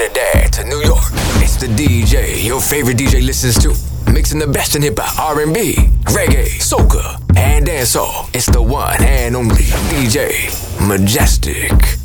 [0.00, 1.04] Trinidad to New York.
[1.42, 3.76] It's the DJ your favorite DJ listens to.
[4.10, 5.74] Mixing the best in hip hop, R&B,
[6.04, 8.34] reggae, soca, and dancehall.
[8.34, 10.48] It's the one and only DJ
[10.88, 11.99] Mejustik.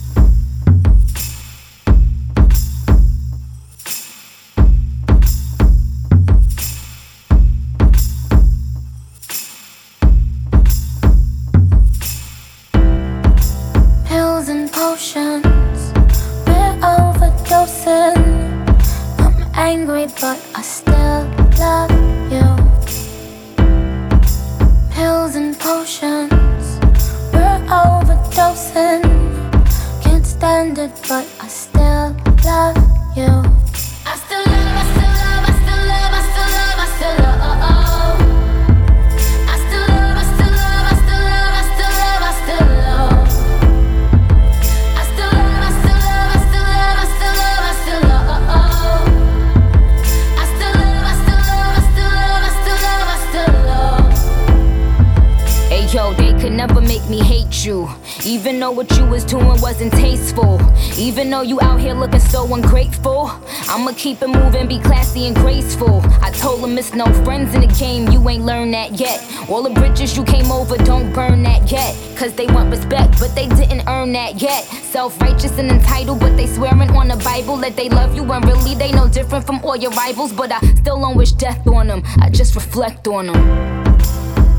[64.05, 65.99] Keep it moving, be classy and graceful.
[66.21, 69.17] I told him it's no friends in the game, you ain't learned that yet.
[69.49, 71.97] All the bridges you came over, don't burn that yet.
[72.15, 74.63] Cause they want respect, but they didn't earn that yet.
[74.93, 78.41] Self righteous and entitled, but they swearing on the Bible that they love you when
[78.41, 80.31] really they no different from all your rivals.
[80.31, 83.41] But I still don't wish death on them, I just reflect on them.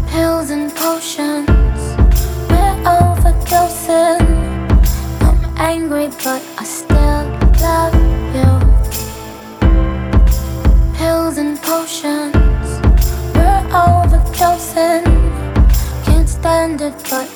[0.09, 1.79] Pills and potions,
[2.51, 4.27] we're overdosing.
[5.23, 6.97] I'm angry, but I still
[7.61, 7.95] love
[8.35, 8.66] you
[11.37, 12.35] pills and potions.
[13.35, 15.05] We're overdosing.
[16.05, 17.36] Can't stand it, but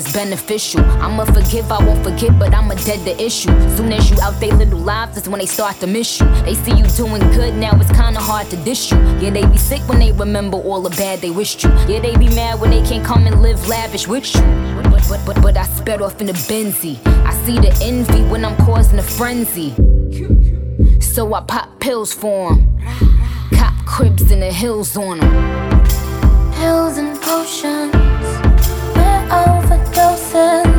[0.00, 0.80] it's beneficial.
[1.02, 3.50] I'ma forgive, I won't forget, but I'ma dead the issue.
[3.76, 6.26] Soon as you out they little lives, that's when they start to miss you.
[6.46, 8.98] They see you doing good, now it's kinda hard to dish you.
[9.20, 11.70] Yeah, they be sick when they remember all the bad they wished you.
[11.88, 14.40] Yeah, they be mad when they can't come and live lavish with you.
[14.90, 16.98] But, but, but, but I sped off in a Benzie.
[17.30, 19.74] I see the envy when I'm causing a frenzy.
[21.00, 22.58] So I pop pills for 'em.
[23.52, 25.60] Cop cribs in the hills on 'em
[26.60, 28.49] pills and potions.
[30.32, 30.69] Overdosing.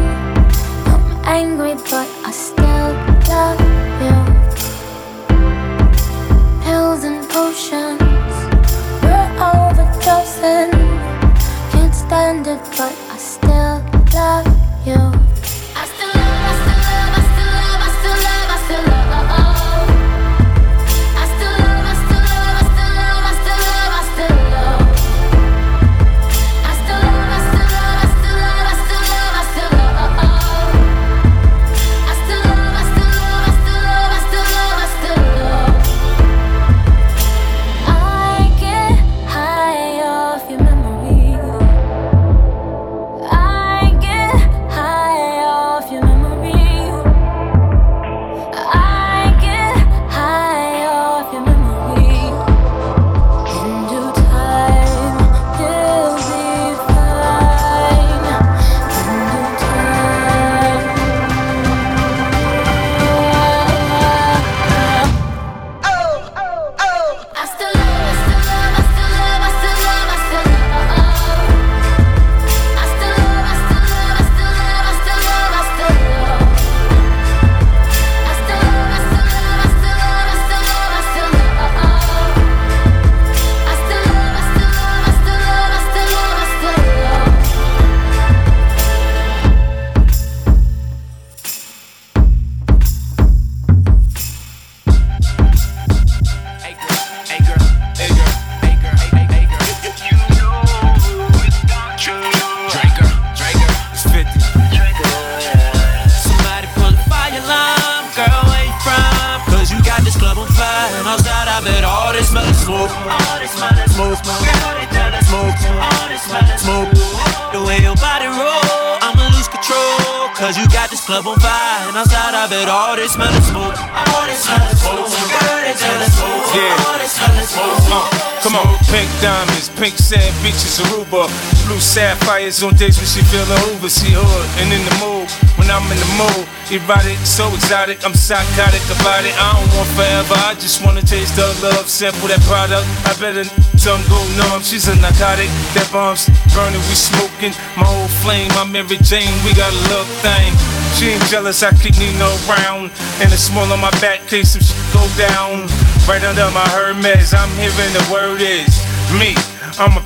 [132.52, 133.90] Sapphires on days when she feelin' Hoover.
[133.90, 135.30] She hood and in the mood.
[135.58, 138.04] When I'm in the mood, erotic, so exotic.
[138.06, 139.34] I'm psychotic about it.
[139.38, 140.36] I don't want forever.
[140.48, 142.88] I just wanna taste the love, sample that product.
[143.06, 143.46] I better
[143.78, 144.62] some go numb.
[144.64, 145.50] She's a narcotic.
[145.76, 147.54] That bombs burning, we smoking.
[147.78, 149.34] My old flame, I'm Mary Jane.
[149.46, 150.52] We got a love thing.
[150.98, 152.92] She ain't jealous, I keep Nino around.
[153.22, 154.62] And it's small on my back case she
[154.94, 155.68] go down.
[156.08, 158.74] Right under my Hermes, I'm hearing the word is
[159.16, 159.36] me.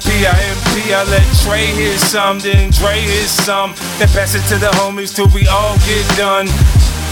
[0.05, 3.73] I'm a P-I-M-P, I let Trey hear some, then Dre hear some.
[3.97, 6.45] Then pass it to the homies till we all get done.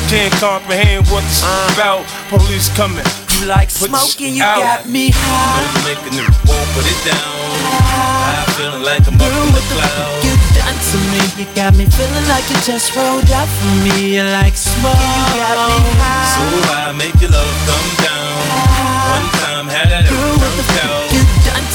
[0.09, 2.05] Can't comprehend what this uh, about.
[2.29, 3.05] Police coming.
[3.39, 4.61] You like smoking, you out.
[4.61, 5.65] got me high.
[5.65, 7.17] I'm making them won't put it down.
[7.17, 10.21] I'm feeling like I'm up in the clouds.
[10.21, 14.21] You done to me, you got me feeling like you just rolled up for me.
[14.21, 16.29] You like smoke, you got me high.
[16.29, 16.45] So
[16.77, 18.83] I make your love come down.
[19.17, 21.12] One time had it Girl, what the fuck you done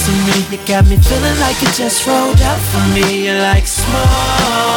[0.09, 0.37] to me?
[0.51, 3.27] You got me feeling like you just rolled up for me.
[3.27, 4.09] You're like smoke.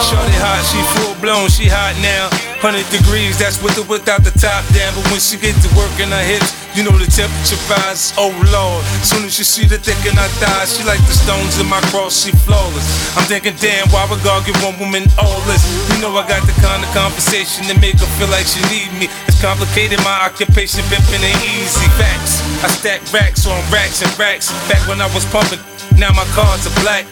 [0.03, 2.50] Shorty hot, she full blown, she hot now.
[2.61, 4.93] 100 degrees, that's with or without the top down.
[4.93, 8.13] But when she get to work in her hips, you know the temperature rise.
[8.21, 11.57] Oh lord, soon as you see the thick in her thighs, she like the stones
[11.57, 12.85] in my cross, she flawless.
[13.17, 15.65] I'm thinking, damn, why would God give one woman all this?
[15.89, 18.93] You know I got the kind of conversation that make her feel like she need
[18.93, 19.09] me.
[19.25, 21.89] It's complicated, my occupation pimping ain't easy.
[21.97, 24.53] Facts, I stack racks on racks and racks.
[24.69, 25.59] Back when I was pumping,
[25.97, 27.09] now my cards are black.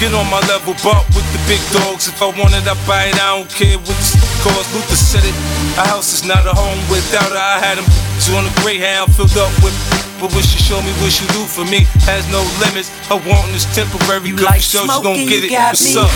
[0.00, 2.08] Get on my level, bump with the big dogs.
[2.08, 3.20] If I want it, I buy it.
[3.20, 4.00] I don't care what
[4.40, 4.72] cost.
[4.72, 5.36] Luther said it.
[5.76, 7.36] A house is not a home without her.
[7.36, 7.84] I had him
[8.32, 9.76] on a Greyhound filled up with.
[10.16, 12.88] But what she show me, what she do for me, has no limits.
[13.12, 14.32] Her wanting is temporary.
[14.32, 15.52] You like show, she gon' get it.
[15.52, 16.08] What's up?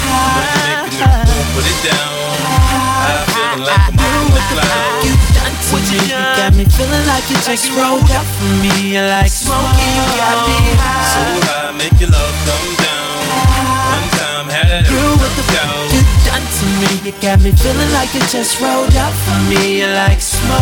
[1.53, 2.09] Put it down.
[3.05, 5.05] I feel like I'm in the clouds.
[5.05, 8.97] You done to me, you got me feeling like you just rolled up for me.
[8.97, 11.05] You like smoking, you got me high.
[11.05, 11.21] So
[11.53, 12.84] high, make your love come down.
[14.83, 16.91] Girl, what the fuck you done to me?
[17.07, 19.79] You got me feeling like you just rolled up for me.
[19.79, 20.59] You like smoke.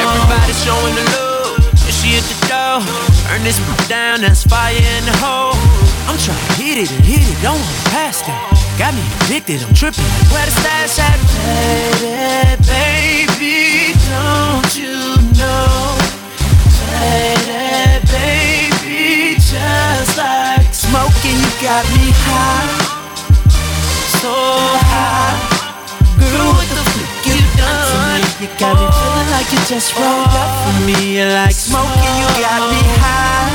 [0.00, 2.80] Everybody showing the love, and she at the door.
[3.28, 3.60] Turn this
[3.92, 5.52] down, that's fire in the hole.
[6.08, 8.40] I'm trying to hit it and hit it, don't wanna pass that.
[8.80, 10.08] Got me addicted, I'm tripping.
[10.32, 11.20] Where the stash at?
[11.44, 14.96] Lady, baby, don't you
[15.36, 15.92] know?
[16.88, 23.01] Lady, baby, just like smoking, you got me high
[24.22, 25.34] so high.
[26.14, 28.22] Girl, what the fuck you done?
[28.38, 31.18] You got me feeling like you just rolled up for me.
[31.18, 33.50] You like smoking, you got me high.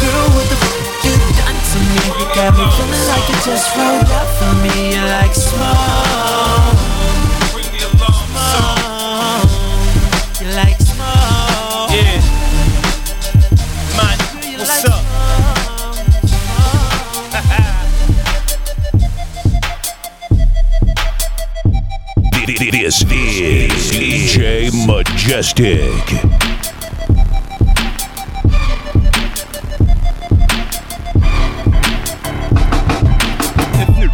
[0.00, 2.00] Girl, what the fuck you done to me?
[2.16, 4.96] You got me feeling like you just rolled up for me.
[4.96, 6.71] You like smoke.
[25.24, 25.78] Majestic.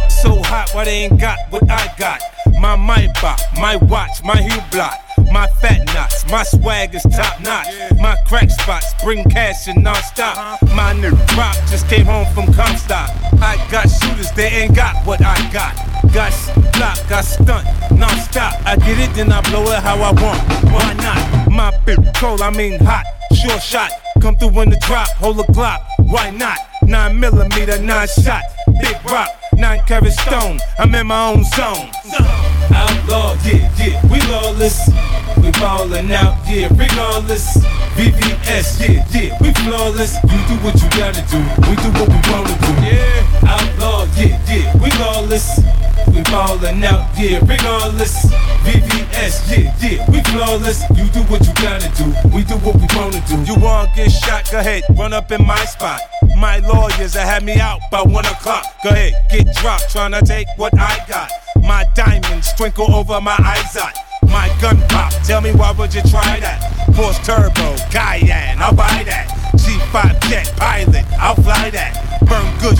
[0.07, 2.21] So hot, why they ain't got what I got?
[2.59, 2.75] My
[3.21, 4.39] bop, my watch, my
[4.71, 5.01] block.
[5.31, 7.65] My fat knots, my swag is top notch.
[7.99, 10.61] My crack spots bring cash and non-stop.
[10.75, 13.09] My new drop just came home from Comstock.
[13.41, 15.88] I got shooters, they ain't got what I got.
[16.13, 16.33] Got
[16.73, 18.65] block, got stunt, non-stop.
[18.65, 20.41] I get it, then I blow it how I want.
[20.71, 21.51] Why not?
[21.51, 23.91] My big cold, I mean hot, sure shot.
[24.19, 25.85] Come through in the drop, hold a Glock.
[25.99, 26.57] Why not?
[26.83, 28.41] Nine millimeter, nine shot,
[28.81, 30.59] big rock, nine carat stone.
[30.79, 32.58] I'm in my own zone.
[32.73, 34.89] Outlaw, yeah, yeah, we lawless.
[35.41, 37.57] We ballin' out, yeah, regardless.
[37.95, 40.15] VVS, yeah, yeah, we flawless.
[40.23, 42.71] You do what you gotta do, we do what we wanna do.
[42.85, 45.59] Yeah, outlaw, yeah, yeah, we lawless.
[46.07, 48.25] We ballin' out, yeah, regardless.
[48.63, 50.83] VVS, yeah, yeah, we flawless.
[50.95, 53.51] You do what you gotta do, we do what we wanna do.
[53.51, 56.01] You wanna get shot, go ahead, run up in my spot.
[56.37, 58.63] My lawyers that had me out by one o'clock.
[58.83, 61.29] Go ahead, get dropped, tryna take what I got.
[61.63, 63.93] My diamonds twinkle over my eyes out.
[64.23, 66.59] My gun pop, tell me why would you try that?
[66.93, 69.29] Force turbo, Cayenne, I'll buy that.
[69.55, 72.19] G5 jet pilot, I'll fly that.
[72.27, 72.75] Burn good,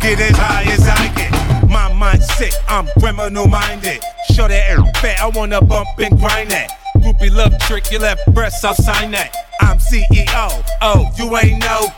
[0.00, 1.68] get as high as I get.
[1.68, 4.04] My mind's sick, I'm criminal minded.
[4.32, 6.83] Show that air fat, I wanna bump and grind that.
[6.98, 9.34] Groupie love trick, you left breasts, I'll sign that.
[9.60, 10.64] I'm CEO.
[10.82, 11.88] Oh, you ain't know.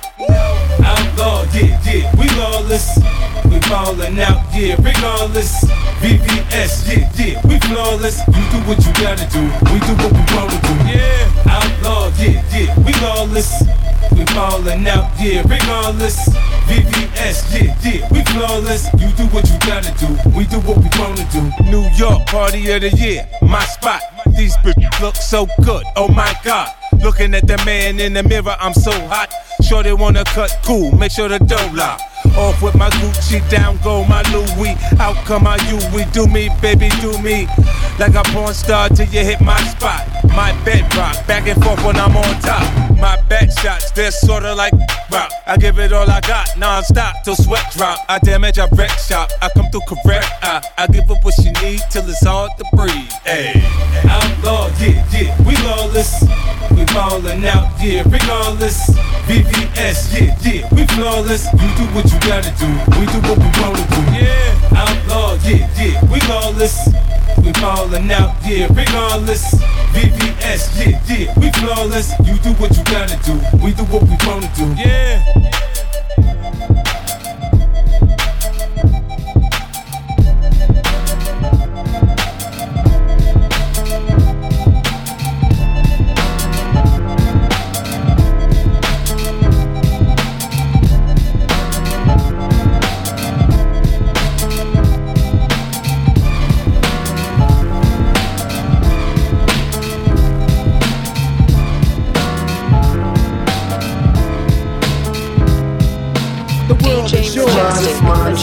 [0.84, 2.98] Outlaw, yeah, yeah, we lawless.
[3.44, 5.64] We ballin' out, yeah, regardless.
[6.00, 8.20] VVS, yeah, yeah, we flawless.
[8.28, 10.74] You do what you gotta do, we do what we wanna do.
[10.88, 13.62] Yeah, outlaw, yeah, yeah, we lawless.
[14.12, 16.28] We ballin' out, yeah, regardless.
[16.68, 18.88] VVS, yeah, yeah, we flawless.
[18.98, 21.42] You do what you gotta do, we do what we wanna do.
[21.70, 24.02] New York, party of the year, my spot.
[24.36, 26.70] These bitches look so good, oh my god.
[27.02, 29.32] Looking at the man in the mirror, I'm so hot.
[29.62, 32.00] Sure they wanna cut cool, make sure the dough lock.
[32.36, 34.76] Off with my Gucci, down go my Louis.
[35.00, 37.46] Out come my you, we do me, baby, do me.
[37.98, 40.04] Like a porn star till you hit my spot.
[40.34, 42.64] My bedrock, back and forth when I'm on top.
[42.98, 44.72] My back shots, they're sorta like
[45.10, 45.30] rock.
[45.46, 47.98] I give it all I got, non-stop till sweat drop.
[48.08, 49.30] I damage, I wreck shop.
[49.40, 50.26] I come through correct.
[50.42, 53.10] I, I give up what she need till it's hard to breathe.
[53.24, 53.62] Hey,
[54.08, 56.22] outlaw, yeah, yeah, we lawless.
[56.72, 58.90] We ballin' out, yeah, regardless.
[59.26, 61.46] VVS, yeah, yeah, we flawless.
[61.52, 64.02] You do what you gotta do, we do what we wanna do.
[64.14, 66.88] Yeah, outlaw, yeah, yeah, we lawless.
[67.38, 69.54] We ballin' out, yeah, regardless.
[69.94, 72.12] VVS, yeah, yeah, we flawless.
[72.24, 74.66] You do what you gotta do, we do what we wanna do.
[74.80, 75.36] Yeah.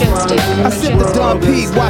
[0.04, 0.43] The Don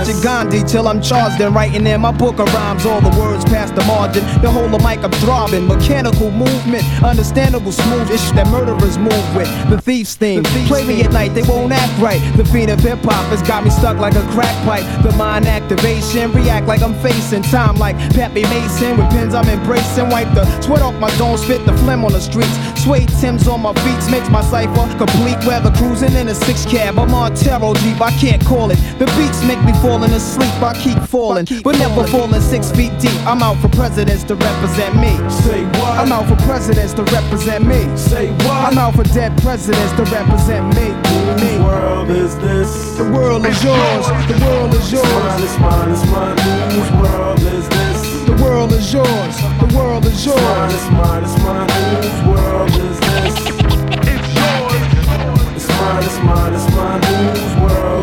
[0.06, 2.86] P, Gandhi till I'm charged and writing in my book of rhymes.
[2.86, 4.24] All the words past the margin.
[4.42, 5.68] The whole of mic I'm throbbing.
[5.68, 9.50] Mechanical movement, understandable smooth ish that murderers move with.
[9.70, 10.44] The thief's theme.
[10.44, 12.22] Play me at night, they won't act right.
[12.38, 14.86] The fiend of hip hop has got me stuck like a crack pipe.
[15.04, 18.98] The mind activation, react like I'm facing time like Pappy Mason.
[18.98, 20.10] With pins I'm embracing.
[20.10, 22.54] Wipe the sweat off my dome, spit the phlegm on the streets.
[22.84, 25.38] Suede Tim's on my feet makes my cipher complete.
[25.46, 27.00] Weather cruising in a six cab.
[27.00, 28.78] I'm on Terror Jeep, I can't call it.
[29.00, 29.72] The beats make me
[30.04, 31.46] falling asleep, I keep falling.
[31.64, 33.16] But never falling six feet deep.
[33.26, 35.16] I'm out for presidents to represent me.
[35.30, 36.00] Say what?
[36.00, 37.82] I'm out for presidents to represent me.
[37.98, 38.72] Say what?
[38.72, 40.88] I'm out for dead presidents to represent me.
[41.40, 42.98] Whose world is this?
[42.98, 44.06] The world is yours.
[44.28, 45.08] The world is yours.
[45.44, 46.38] It's Mine is mine, it's mine.
[46.72, 48.26] Whose world is this?
[48.26, 49.36] The world is yours.
[49.60, 50.74] The world is yours.
[50.74, 51.70] is mine, it's mine.
[51.70, 53.36] Whose world is this?
[54.12, 54.84] It's yours.
[55.56, 57.02] It's mine, it's mine, it's mine.
[57.04, 58.03] Whose world is this?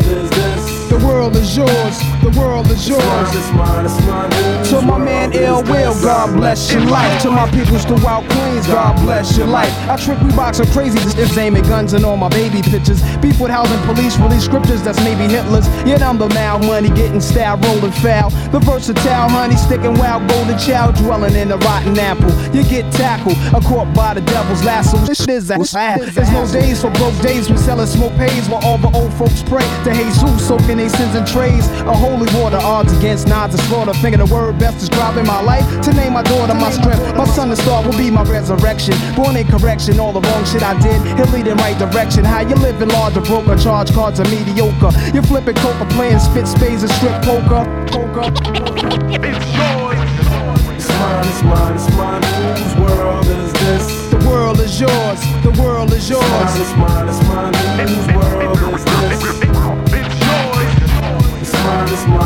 [1.11, 2.10] world is yours.
[2.21, 3.01] The world is yours.
[3.03, 4.31] Mine mine, it's mine.
[4.31, 7.21] Whose To my man Ill Will, God bless your life.
[7.23, 9.73] To my peoples throughout Queens, God bless your life.
[9.89, 13.01] I trick box, are crazy, just aiming guns and all my baby pictures.
[13.17, 15.67] Beef with housing police, release scriptures that's maybe Hitler's.
[15.85, 18.29] Yet I'm the mal money, getting style, rolling foul.
[18.51, 22.31] The versatile honey, sticking wild, golden child, dwelling in a rotten apple.
[22.55, 24.97] You get tackled, a caught by the devil's lasso.
[24.97, 28.63] This shit is a There's no days for broke days, we selling smoke pays while
[28.63, 31.67] all the old folks pray to Jesus, soaking their sins in trays.
[31.89, 33.93] A holy water, odds against nods and slaughter.
[33.93, 35.63] Thinking the word best describing my life.
[35.83, 37.15] To name my daughter my strength.
[37.15, 38.95] My son the star will be my resurrection.
[39.15, 40.99] Born in correction, all the wrong shit I did.
[41.17, 42.25] He'll lead in right direction.
[42.25, 44.91] How you living large or broke or charge cards are mediocre.
[45.13, 47.63] You're flipping coca, playing spit spades and strip poker.
[47.87, 48.27] Poker.
[50.75, 52.23] It's mine, it's mine, it's mine.
[52.57, 54.11] Whose world is this?
[54.11, 55.19] The world is yours.
[55.43, 56.23] The world is yours.
[56.59, 57.87] It's Mine it's mine, it's mine.
[57.87, 58.50] Whose world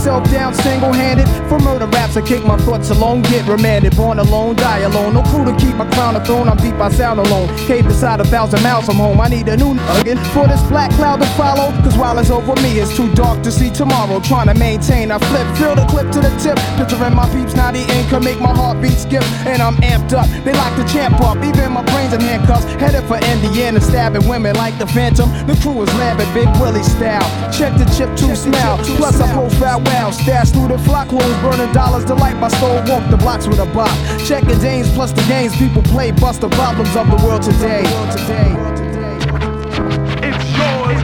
[0.00, 1.28] myself down single-handed.
[1.46, 3.94] For murder raps, I kick my thoughts alone, get remanded.
[3.96, 5.12] Born alone, die alone.
[5.12, 6.48] No crew to keep my crown a throne.
[6.48, 7.48] I'm deep, I sound alone.
[7.68, 9.20] Cave beside a thousand miles from home.
[9.20, 11.70] I need a new again for this black cloud to follow.
[11.82, 14.20] Cause while it's over me, it's too dark to see tomorrow.
[14.20, 16.56] Trying to maintain, I flip, fill the clip to the tip.
[16.78, 19.24] Picturing my peeps, now the ink can make my heartbeat skip.
[19.44, 20.26] And I'm amped up.
[20.44, 22.64] They like to champ up, even my brains in handcuffs.
[22.80, 25.28] Headed for Indiana, stabbing women like the Phantom.
[25.46, 27.28] The crew is labbing Big Willie style.
[27.52, 28.78] Check the chip to smell.
[28.96, 32.48] Plus, I post fat wow, stash through the flock clothes, burning dollars to light my
[32.48, 33.90] stove, walk the blocks with a bop.
[34.24, 37.82] Checking James plus the games people play, bust the problems of the world today.
[40.22, 41.02] It's yours.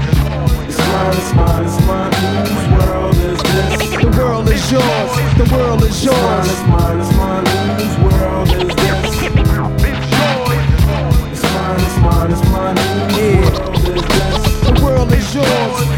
[0.66, 2.12] It's mine, it's mine, it's mine.
[2.46, 3.70] Whose world is this?
[4.02, 5.10] The world is yours.
[5.40, 6.46] The world is yours.
[6.50, 7.80] It's mine, it's mine, it's mine.
[7.80, 9.02] Whose world is this?
[9.90, 10.60] It's yours.
[11.32, 12.76] It's mine, it's mine, it's mine.
[12.76, 14.34] Whose world is this?
[14.66, 15.95] The world is yours.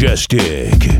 [0.00, 0.99] Majestic.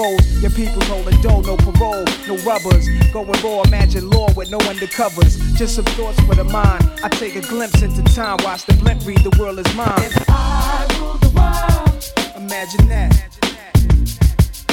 [0.00, 0.42] rolls.
[0.42, 2.88] Your people's holding dough, no parole, no rubbers.
[3.12, 5.38] Going raw, imagine law with no undercovers.
[5.56, 6.82] Just some thoughts for the mind.
[7.02, 9.92] I take a glimpse into time, watch the blimp read, the world is mine.
[9.98, 13.12] If I rule the world, Imagine that.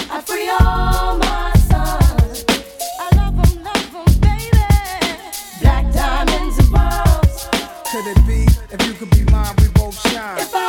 [0.09, 2.45] I free all my sons.
[2.99, 4.65] I love 'em, love 'em, baby.
[5.61, 7.47] Black diamonds and pearls.
[7.91, 8.41] Could it be?
[8.73, 10.66] If you could be mine, we both shine.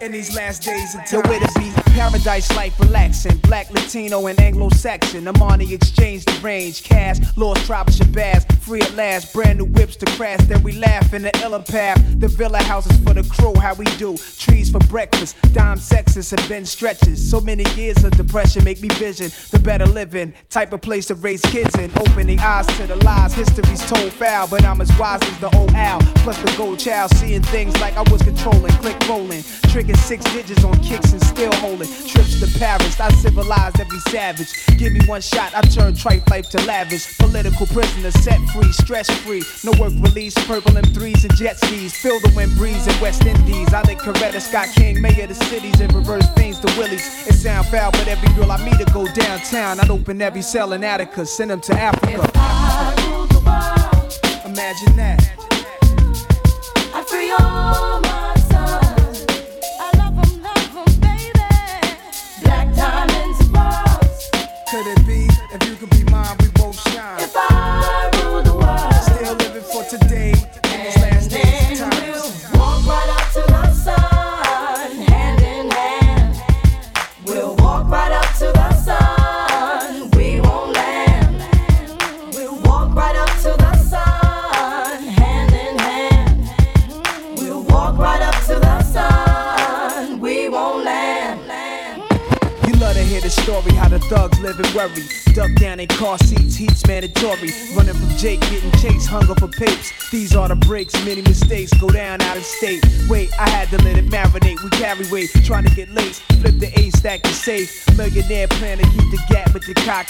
[0.00, 1.22] In these last days of time.
[1.24, 3.36] Yo, be paradise life relaxing.
[3.38, 5.28] Black, Latino, and Anglo-Saxon.
[5.28, 6.82] I'm on the exchange, the range.
[6.82, 8.50] Cash, lost tribe of Shabazz.
[8.60, 10.40] Free at last, brand new whips to crash.
[10.46, 12.02] Then we laugh in the illa path.
[12.18, 14.16] The villa houses for the crew, how we do.
[14.38, 17.30] Trees for breakfast, dime sexes and bench stretches.
[17.30, 20.32] So many years of depression make me vision the better living.
[20.48, 21.90] Type of place to raise kids in.
[21.98, 23.34] Opening eyes to the lies.
[23.34, 26.00] History's told foul, but I'm as wise as the old owl.
[26.16, 28.72] Plus the gold child, seeing things like I was controlling.
[28.80, 29.42] Click rolling,
[29.96, 31.88] six digits on kicks and still holding.
[32.06, 34.52] Trips to Paris, I civilized every savage.
[34.76, 37.18] Give me one shot, I turn tripe life to lavish.
[37.18, 39.42] Political prisoner set free, stress free.
[39.64, 41.94] No work release, purple M3s and jet skis.
[41.96, 43.72] Feel the wind breeze in West Indies.
[43.72, 47.26] I think Coretta Scott King, mayor of the cities, and reverse things to Willies.
[47.26, 49.80] It sound foul, but every girl I meet to go downtown.
[49.80, 52.30] I'd open every cell in Attica, send them to Africa.
[52.34, 54.44] I rule the world.
[54.44, 55.49] Imagine that.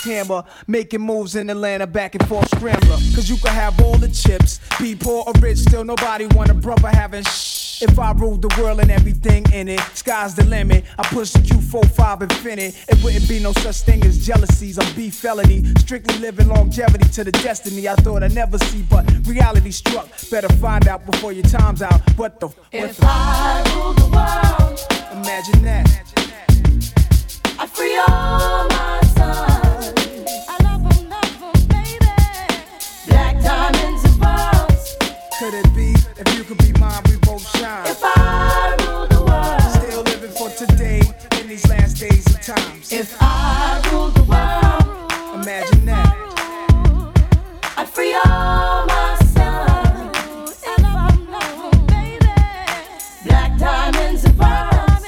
[0.02, 0.44] Hammer.
[0.66, 2.96] Making moves in Atlanta, back and forth scrambler.
[3.14, 4.60] Cause you can have all the chips.
[4.78, 7.60] Be poor or rich, still nobody want a brother having shh.
[7.82, 10.84] If I ruled the world and everything in it, sky's the limit.
[10.98, 12.84] I push the Q45 infinite.
[12.88, 15.64] It wouldn't be no such thing as jealousies or beef felony.
[15.78, 20.08] Strictly living longevity to the destiny I thought I'd never see, but reality struck.
[20.30, 22.00] Better find out before your time's out.
[22.18, 22.48] What the?
[22.48, 23.06] What If the?
[23.06, 26.10] I rule the world, Imagine that.
[27.58, 29.59] I free all my sons.
[36.20, 37.86] If you could be mine, we both shine.
[37.86, 41.00] If I rule the world, Still living for today
[41.40, 42.92] in these last days of times.
[42.92, 46.16] if I rule the world, Imagine that.
[47.78, 50.62] I'd free all my sons.
[50.66, 52.26] I love 'em, love 'em, baby.
[53.24, 55.04] Black diamonds and pearls.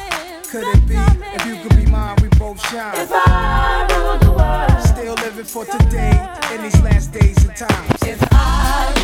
[0.51, 0.97] Could it be?
[1.37, 2.95] If you could be mine, we both shine.
[2.97, 6.17] If I rule the world, Still living for today
[6.55, 8.03] in these last days of times.
[8.03, 8.95] if I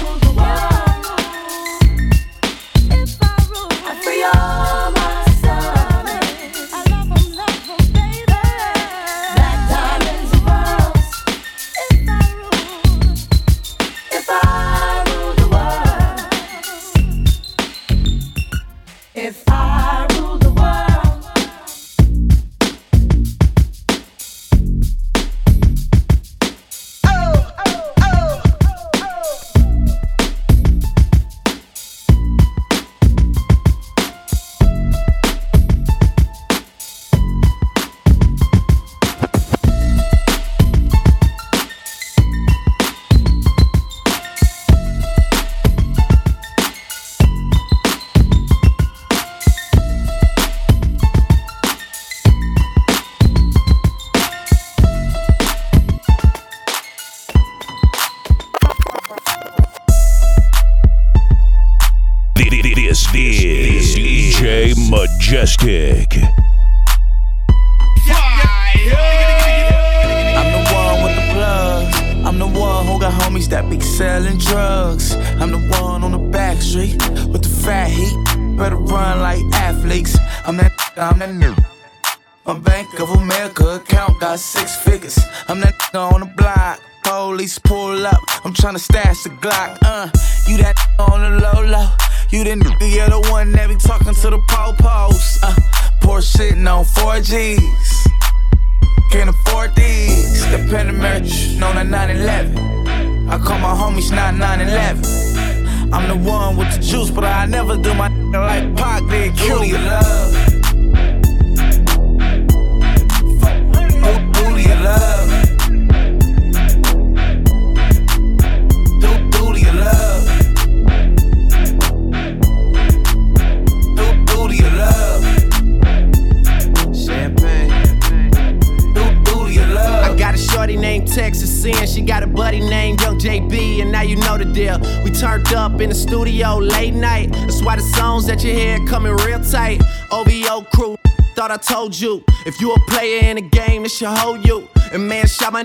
[136.46, 137.33] late night.
[137.33, 139.83] That's why the songs that you hear coming real tight.
[140.11, 140.96] OVO crew,
[141.35, 142.24] thought I told you.
[142.46, 144.68] If you a player in the game, this should hold you.
[144.92, 145.64] And man, shot my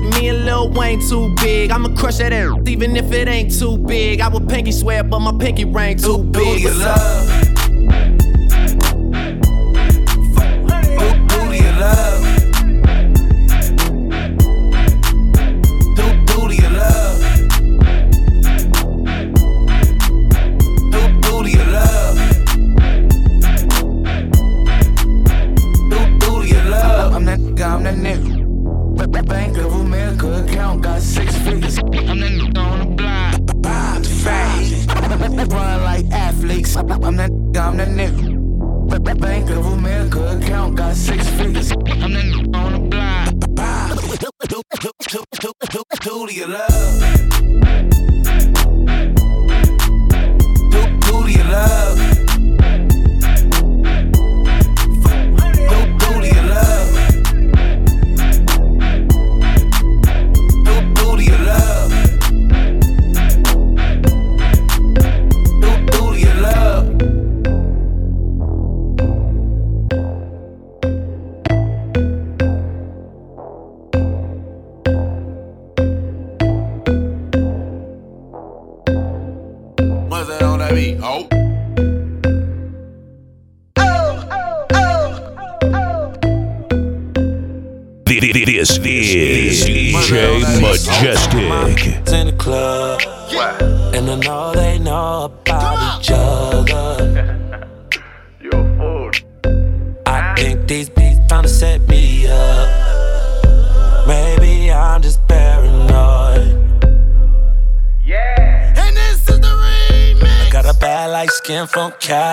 [0.11, 1.71] Me and Lil Wayne too big.
[1.71, 4.21] I'ma crush that air, even if it ain't too big.
[4.21, 6.61] I would pinky swear, but my pinky ring too Who do big.
[6.61, 8.20] you love?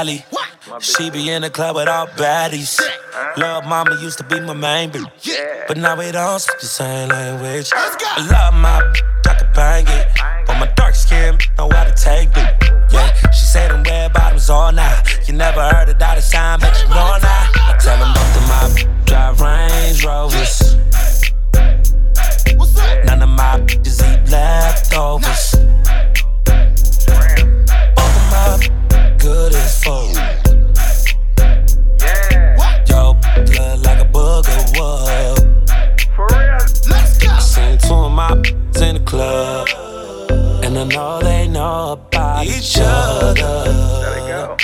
[0.08, 0.24] Cali.
[0.80, 2.80] She be in the club with all baddies.
[3.36, 5.66] Love mama used to be my main bitch.
[5.66, 7.70] But now we don't speak the same language.
[7.74, 10.08] I love my bitch, I can bang it.
[10.46, 12.72] But my dark skin know how to take it.
[12.90, 15.20] Yeah, she said them red bottoms all night.
[15.26, 17.50] You never heard of dollar sign, but you know now.
[17.68, 20.76] I tell them both of my bitch drive Range Rovers.
[23.04, 25.77] None of my bitches eat leftovers.
[29.28, 29.84] Good as.
[32.88, 35.70] Yo, look like a booger wood.
[37.30, 38.32] I seen two of my
[38.86, 39.68] in the club,
[40.64, 43.64] and I know they know about each other.
[44.02, 44.56] There we go.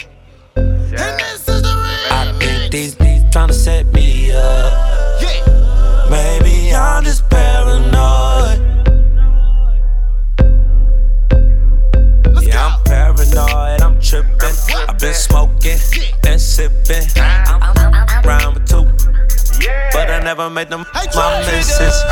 [2.16, 5.20] I think these beats tryna set me up.
[5.20, 6.08] Yeah.
[6.10, 8.73] Maybe I'm just paranoid.
[14.14, 14.76] I'm tripping.
[14.88, 15.78] I've been smoking,
[16.22, 17.02] been sipping.
[17.16, 18.84] I'm round with two,
[19.92, 22.02] but I never made them my missus.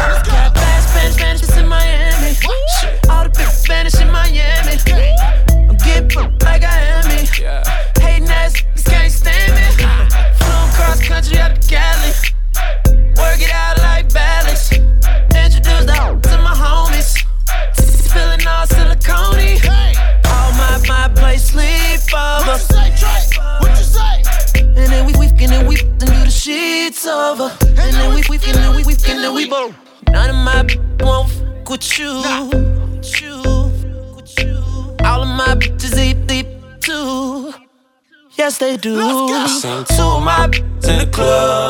[38.77, 39.49] Do.
[39.49, 41.62] Seen two of my bitches in the club,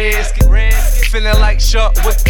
[0.00, 2.24] here getting risky, feeling like short with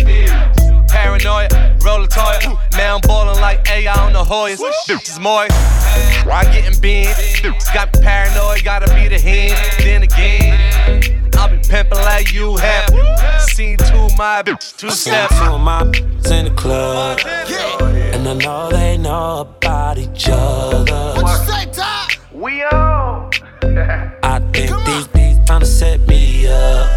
[0.89, 1.49] Paranoia,
[1.85, 2.39] roll a toy.
[2.77, 4.59] Man, I'm ballin' like AI on the Hoyas.
[4.89, 5.47] Bitches more.
[5.49, 7.09] I getting big.
[7.73, 9.55] Got me paranoid, gotta be the hand.
[9.79, 12.91] Then again, I'll be pimpin' like you have.
[13.43, 15.39] Seen two of my bitch, two Seen steps.
[15.39, 21.23] two of my bitches in the club, and I know they know about each other.
[21.23, 22.17] What you say, Todd?
[22.33, 23.31] We on.
[24.23, 26.90] I think these these tryna set me up.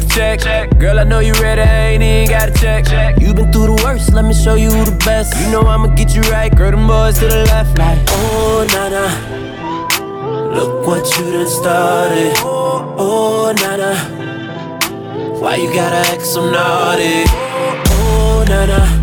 [0.00, 0.78] The check.
[0.78, 3.20] Girl, I know you ready, ain't even got to check.
[3.20, 5.34] You been through the worst, let me show you the best.
[5.40, 7.98] You know I'ma get you right, girl, them boys to the left, like.
[8.08, 9.06] Oh, Nana,
[10.54, 12.32] look what you done started.
[12.38, 13.94] Oh, Nana,
[15.40, 17.24] why you gotta act so naughty?
[17.92, 18.99] Oh, Nana,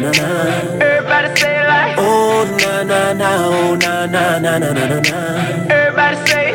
[0.00, 0.84] na na.
[0.84, 1.96] Everybody say like.
[1.98, 5.18] Oh, na na na, oh, na na na na na na.
[5.68, 6.48] Everybody say.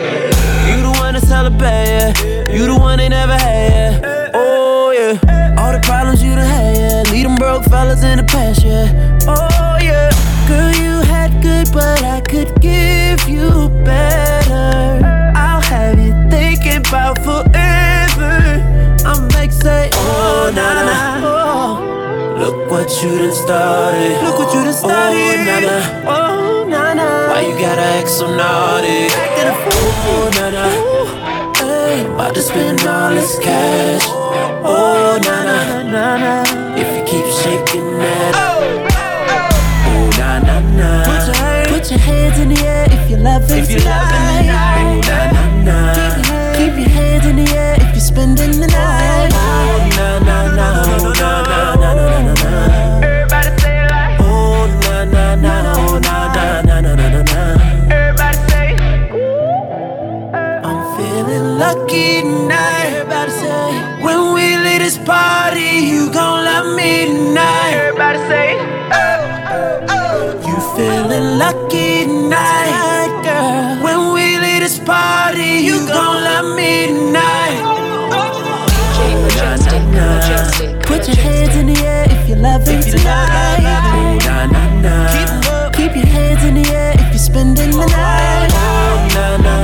[0.70, 2.52] You the one to celebrate, yeah.
[2.52, 4.32] You the one they never had, yeah.
[4.34, 5.56] Oh, yeah.
[5.60, 7.12] All the problems you done had, yeah.
[7.12, 8.88] Leave them broke fellas in the past, yeah.
[9.28, 10.10] Oh, yeah.
[10.48, 15.02] Girl, you had good, but I could give you better.
[15.36, 18.34] I'll have you thinking about forever.
[19.06, 21.28] I'm like, say, oh, oh, na na na.
[21.28, 22.07] Oh.
[22.48, 24.24] Look what you done started.
[24.24, 25.20] Look what you done oh, started.
[25.20, 25.76] Oh, na na.
[26.08, 27.28] Oh, na na.
[27.28, 29.12] Why you gotta act so naughty?
[29.12, 29.92] Acting a fool.
[30.08, 30.66] Oh, na na.
[31.60, 34.06] Hey, About to spend all this cash.
[34.64, 35.58] Oh, na na.
[35.92, 36.34] na na.
[36.80, 38.32] If you keep shaking that.
[38.40, 38.64] Oh,
[38.96, 39.28] oh,
[39.92, 40.10] oh.
[40.18, 41.04] na na na.
[41.04, 44.27] Put your, put your hands in the air if you're loving If you're loving
[76.44, 77.78] love.
[80.84, 83.60] Put your hands in the air if you're loving tonight.
[85.14, 89.57] Keep, keep your hands in the air if you're spending the night.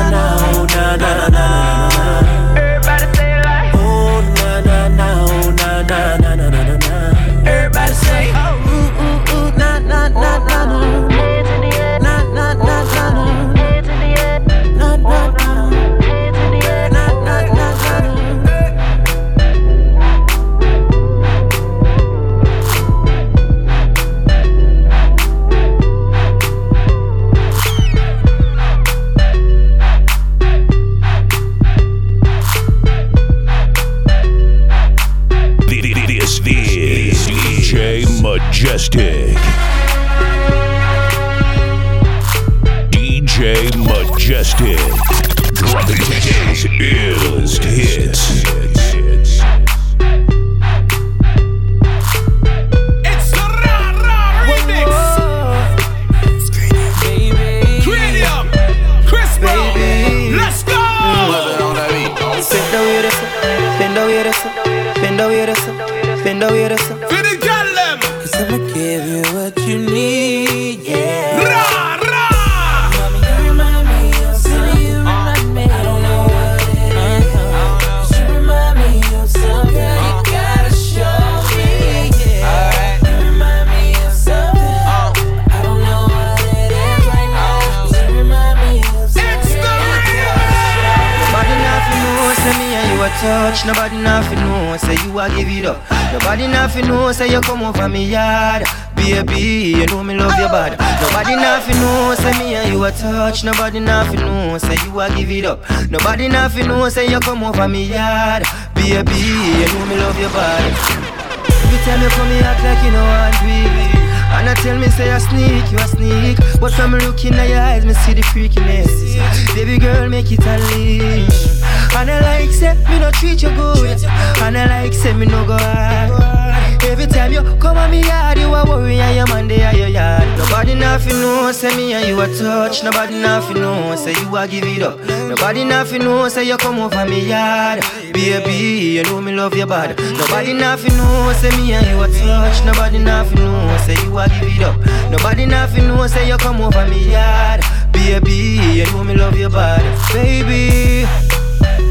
[118.64, 119.56] Freakiness.
[119.56, 121.62] Baby girl, make it unleash.
[121.96, 124.04] And I like say me no treat you good.
[124.42, 126.84] And I like say me no go hard.
[126.84, 129.88] Every time you come on me yard, you a worry and your man there your
[129.88, 130.28] yard.
[130.38, 132.84] Nobody nothing know, say me and you a touch.
[132.84, 135.00] Nobody nothing know, say you a give it up.
[135.30, 137.84] Nobody nothing know, say you come over me yard.
[138.12, 138.54] Baby,
[138.98, 139.96] you know me love you body.
[140.18, 142.66] Nobody nothing know, say me and you a touch.
[142.66, 145.10] Nobody nothing know, say you a give it up.
[145.10, 147.62] Nobody nothing know, say you come over me yard.
[147.94, 149.90] Baby, you know me love your body.
[150.12, 151.06] Baby,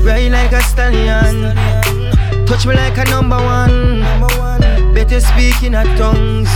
[0.04, 1.56] ride like a stallion.
[2.46, 4.02] Touch me like a number one.
[4.94, 6.50] Better speak in a tongues.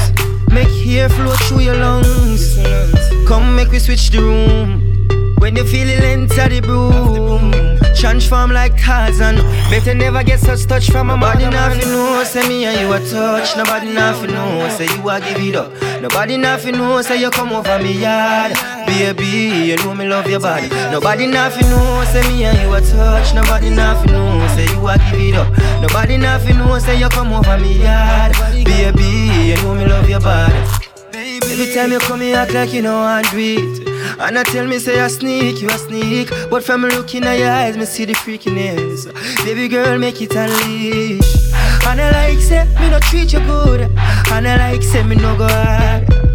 [0.53, 2.59] Make hair flow through your lungs.
[3.27, 4.83] Come make we switch the room.
[5.39, 9.37] When you feel it enter the broom Transform like Tarzan
[9.71, 12.99] Better never get such touch from a body nothing know Say me and you a
[13.11, 13.57] touch.
[13.57, 15.73] Nobody nothing know Say you a give it up.
[16.03, 18.53] Nobody nothing know Say you come over me yard.
[18.87, 20.69] Baby, you know me love your body.
[20.69, 23.35] Nobody nothing know Say me and you a touch.
[23.35, 25.81] Nobody nothing know Say you a give it up.
[25.81, 28.37] Nobody nothing know Say you come over me yard.
[28.65, 30.55] Baby, you know me love your body.
[31.15, 34.67] Every time you come here act like you know I do it And I tell
[34.67, 36.31] me say I sneak, you a sneak.
[36.51, 39.07] But from looking at your eyes, me see the freakiness.
[39.45, 41.53] Baby girl, make it unleash.
[41.87, 43.83] And I like say, me no treat you good.
[44.33, 46.26] And I like say, me no go hard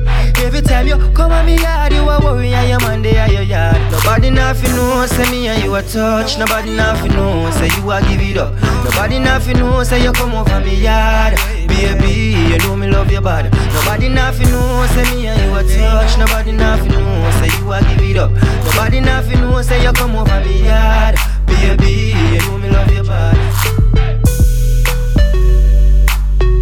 [0.43, 3.43] Every time you come on me yard, you a worry and your man there your
[3.43, 3.79] yard.
[3.91, 6.37] Nobody nothing know, say me and you a touch.
[6.37, 8.53] Nobody nothing know, say you a give it up.
[8.83, 11.35] Nobody nothing know, say you come over me yard.
[11.67, 13.49] Baby, you know me love your body.
[13.73, 16.17] Nobody nothing know, say me and you a touch.
[16.17, 18.31] Nobody nothing know, say you a give it up.
[18.65, 21.15] Nobody nothing know, say you come over me yard.
[21.45, 23.39] Baby, you know me love your body.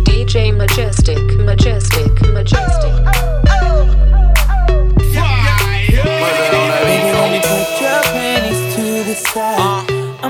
[0.05, 2.93] DJ Majestic, Majestic, Majestic.
[3.05, 3.58] Baby,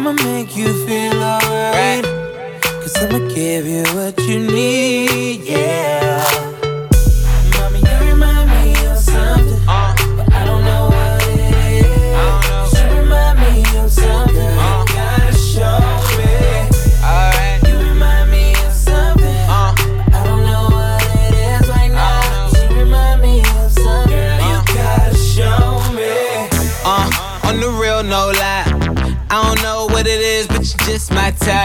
[0.09, 2.03] I'ma make you feel alright.
[2.63, 6.08] Cause I'ma give you what you need, yeah.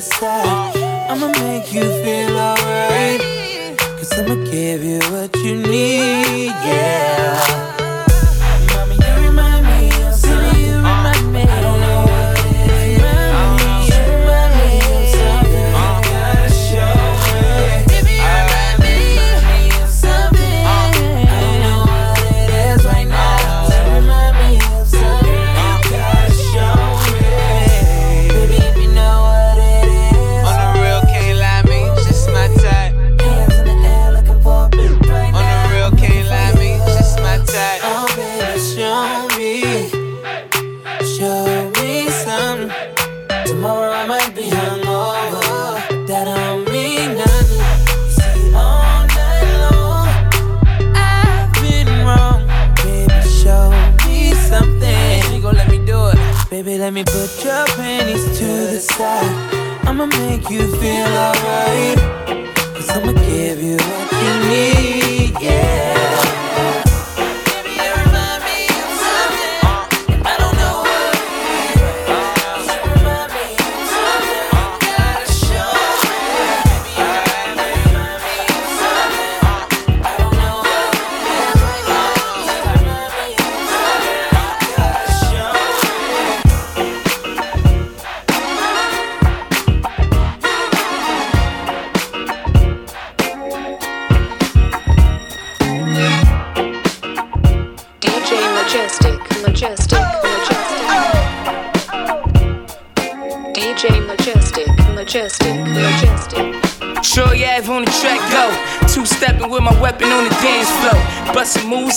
[0.00, 0.76] side.
[1.10, 3.20] I'ma make you feel alright.
[3.98, 7.79] Cause I'ma give you what you need, yeah.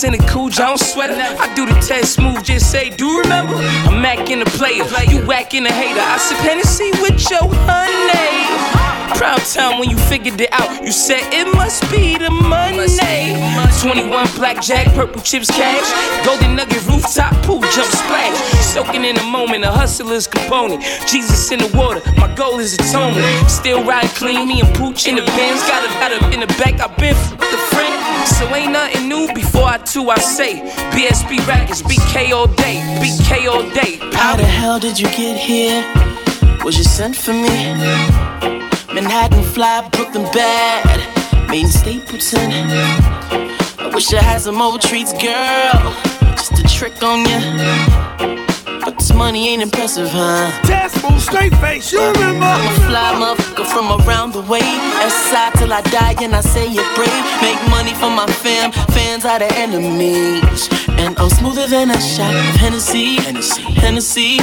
[0.04, 1.14] In the cool Jones sweater.
[1.14, 3.54] I do the test move, just say, do you remember?
[3.56, 6.00] I'm Mac in the player, you whack in the hater.
[6.00, 8.93] I sip Hennessy with your honey.
[9.16, 10.82] Proud time when you figured it out.
[10.82, 12.74] You said it must be the money.
[13.84, 15.84] 21 blackjack, purple chips cash.
[16.24, 18.36] Golden nugget rooftop pool jump splash.
[18.64, 20.82] Soaking in the moment, a hustler's component.
[21.06, 23.50] Jesus in the water, my goal is atonement.
[23.50, 25.60] Still ride clean, me and Pooch in the Benz.
[25.68, 28.26] Got a, got in the back, I've been f- the friend.
[28.26, 30.60] So ain't nothing new before I two I say.
[30.96, 33.98] BSB Rackets, BK all day, BK all day.
[34.16, 35.84] How the hell did you get here?
[36.64, 38.63] Was you sent for me?
[38.94, 42.52] Manhattan fly, Brooklyn bad, Main Stapleton.
[43.80, 45.92] I wish I had some old treats, girl,
[46.36, 48.03] just a trick on ya.
[48.84, 50.50] But this money ain't impressive, huh?
[50.62, 52.44] Test move, straight face, you remember?
[52.44, 54.60] I'm a fly motherfucker from around the way.
[54.60, 57.24] S-side till I die and I say it brave.
[57.40, 60.68] Make money for my fam, fans are the enemies.
[61.00, 63.16] And I'm smoother than a shot of Hennessy.
[63.16, 64.36] Hennessy, Hennessy,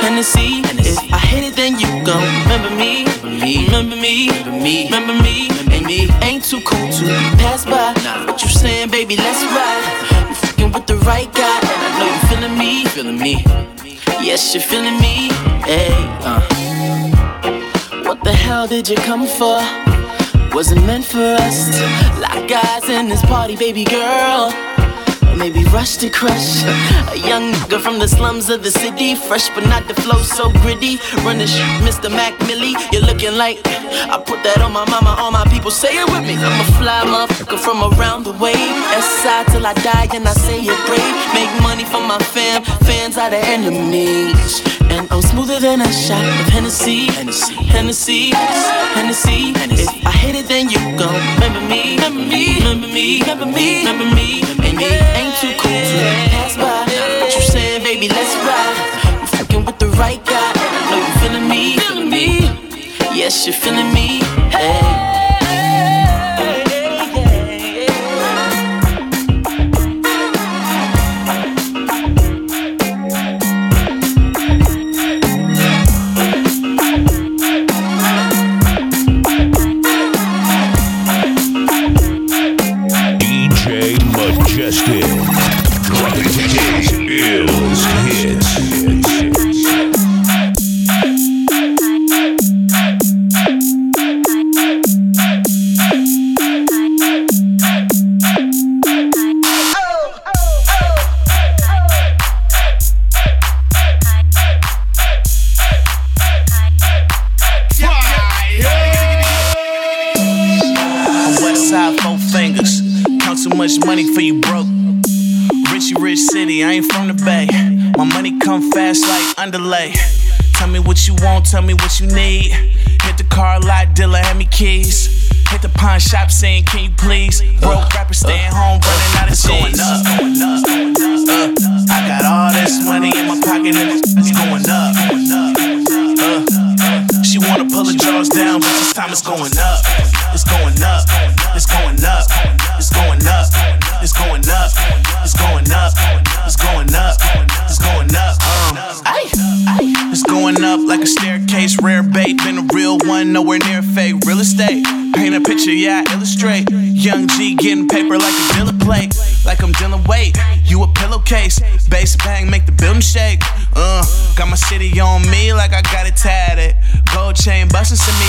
[0.00, 0.62] Hennessy.
[0.80, 3.04] If I hit it, then you gon' remember me.
[3.22, 6.08] Remember me, remember me, and me.
[6.22, 7.04] Ain't too cool to
[7.36, 7.92] pass by.
[8.24, 9.16] What you saying, baby?
[9.16, 10.28] Let's ride.
[10.30, 13.73] You fucking with the right guy, and I know you feeling me, feeling me.
[14.24, 15.28] Yes, you're feeling me.
[15.68, 15.92] Hey,
[16.24, 16.40] uh.
[18.04, 19.60] What the hell did you come for?
[20.54, 21.68] Wasn't meant for us
[22.18, 24.50] lock eyes in this party, baby girl.
[25.36, 26.64] Maybe rush to crush.
[27.12, 29.14] A young nigga from the slums of the city.
[29.14, 30.98] Fresh but not the flow so gritty.
[31.24, 32.10] Running shit, Mr.
[32.10, 32.76] Mac Millie.
[32.92, 33.60] You're looking like
[34.12, 35.70] I put that on my mama, all my people.
[35.70, 36.34] say it with me.
[36.36, 38.54] I'm a fly motherfucker from around the way.
[39.22, 41.16] side till I die, and I say it brave.
[41.34, 44.62] Make money for my fam, fans are the enemies.
[44.90, 48.32] And I'm smoother than a shot of Hennessy, Hennessy, Hennessy,
[48.94, 49.52] Hennessy.
[49.82, 53.78] If I hit it, then you gon' remember me, remember me, remember me, remember me,
[53.80, 54.53] remember me.
[54.80, 55.96] It ain't too cool to
[56.34, 56.84] pass by.
[57.20, 58.08] What you saying, baby?
[58.08, 59.20] Let's ride.
[59.20, 60.52] You fucking with the right guy.
[60.90, 62.26] Know you feeling me, feeling me.
[63.14, 64.20] Yes, you're feeling me.
[64.50, 65.13] Hey.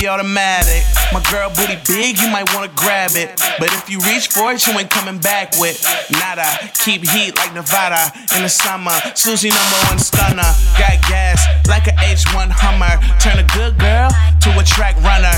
[0.06, 0.84] Semi-automatic.
[1.14, 3.42] My girl booty big, you might wanna grab it.
[3.60, 5.82] But if you reach for it, you ain't coming back with
[6.12, 6.46] nada.
[6.86, 8.94] Keep heat like Nevada in the summer.
[9.16, 10.50] Susie number one stunner.
[10.78, 13.02] Got gas like an H1 Hummer.
[13.20, 14.10] Turn a good girl
[14.42, 15.34] to a track runner.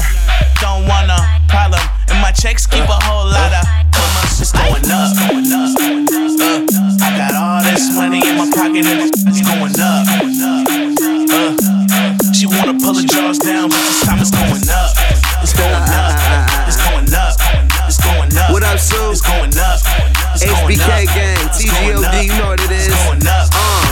[0.60, 3.64] Don't wanna problem, and my checks keep a whole lot of
[3.96, 4.42] commas.
[4.42, 5.16] It's going up.
[5.16, 5.78] Uh,
[7.00, 10.08] I got all this money in my pocket and it's going up.
[11.30, 11.77] Uh,
[12.38, 14.94] she wanna pull the jaws down, but this time it's going up.
[15.42, 16.14] It's going up.
[16.68, 17.34] It's going up.
[17.88, 18.52] It's going up.
[18.52, 19.10] What up, Sue?
[19.10, 19.82] It's going up.
[20.36, 20.70] It's going up.
[20.70, 22.88] HBK gang, TGOD, you know what it is.
[22.90, 23.50] It's going up.
[23.54, 23.87] Uh.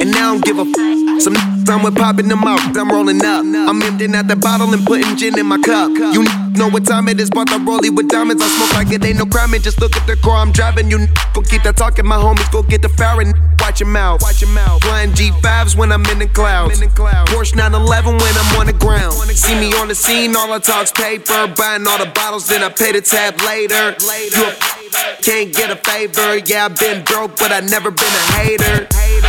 [0.00, 1.34] And now I don't give a f- some
[1.68, 3.42] I'm with popping them out, I'm rolling up.
[3.42, 5.90] I'm emptying out the bottle and putting gin in my cup.
[5.90, 6.22] You
[6.54, 8.42] know what time it is, bought the rollie with diamonds.
[8.42, 10.90] I smoke like it ain't no crime, and just look at the car I'm driving.
[10.90, 13.34] You go keep that talking, my homies go get the firing.
[13.58, 14.82] Watch your mouth, watch your mouth.
[14.82, 16.78] Flying G5s when I'm in the clouds.
[16.80, 19.14] Porsche 911 when I'm on the ground.
[19.34, 21.48] See me on the scene, all I talk's paper.
[21.56, 23.96] Buying all the bottles, then I pay the tab later.
[24.36, 26.38] You a can't get a favor.
[26.46, 28.86] Yeah, I've been broke, but I never been a hater.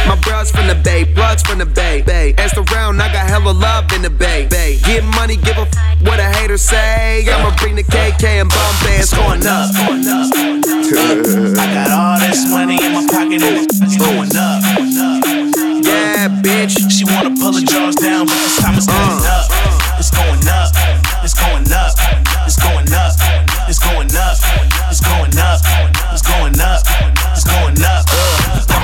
[0.07, 2.01] My bros from the Bay, plugs from the Bay.
[2.01, 2.33] Bay.
[2.37, 4.47] Ask around, I got hella love in the Bay.
[4.49, 4.79] Bay.
[4.83, 7.27] Get money, give a f what a hater say.
[7.27, 9.03] I'ma bring the KK and Bombay.
[9.03, 9.67] It's going up.
[11.59, 14.63] I got all this money in my pocket and it's going up.
[15.83, 16.79] Yeah, bitch.
[16.89, 19.43] She wanna pull the jaws down, but this time it's going uh.
[19.43, 19.51] up.
[19.99, 20.71] It's going up.
[21.23, 21.91] It's going up.
[22.47, 23.11] It's going up.
[23.67, 24.37] It's going up.
[24.87, 25.59] It's going up.
[26.13, 26.81] It's going up.
[27.35, 28.16] It's going up.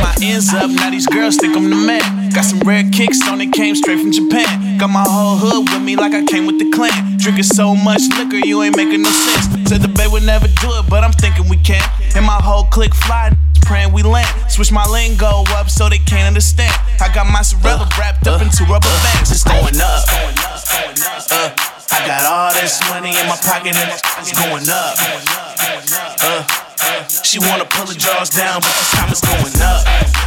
[0.04, 2.04] My ends up, now these girls think I'm the man.
[2.36, 4.78] Got some rare kicks on it, came straight from Japan.
[4.78, 7.16] Got my whole hood with me like I came with the clan.
[7.16, 9.48] Drinking so much liquor, you ain't making no sense.
[9.70, 11.80] Said the bay would never do it, but I'm thinking we can.
[12.18, 13.32] And my whole clique fly,
[13.62, 14.28] praying we land.
[14.52, 16.76] Switch my lingo up so they can't understand.
[17.00, 19.32] I got my Sorella wrapped up into rubber bands.
[19.32, 20.04] It's going up.
[21.32, 21.56] Uh,
[21.96, 23.88] I got all this money in my pocket and
[24.20, 25.00] it's going up.
[26.20, 26.63] Uh,
[27.24, 29.82] she wanna pull the jaws down, but this time it's going up.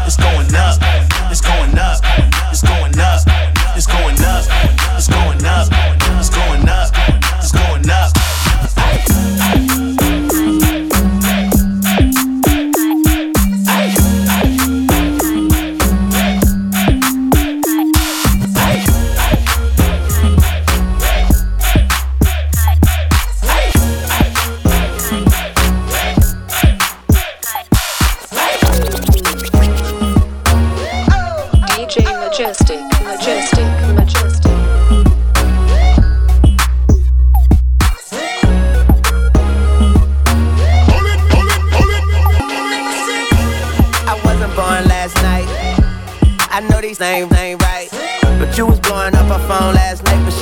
[0.07, 0.79] It's going up.
[1.31, 2.01] It's going up.
[2.51, 3.21] It's going up.
[3.77, 4.45] It's going up.
[4.97, 5.76] It's going up.